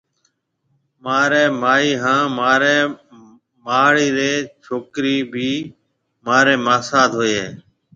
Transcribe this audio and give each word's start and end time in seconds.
مهارِي 1.03 1.43
ماهِي 1.61 1.91
هانَ 2.03 2.23
مهاريَ 2.37 2.77
ماهڙيَ 3.65 4.07
رِي 4.17 4.33
ڇوڪرِي 4.63 5.17
ڀِي 5.33 5.51
مهارِي 6.25 6.55
ماسات 6.65 7.11
هوئيَ 7.17 7.33
هيَ۔ 7.43 7.49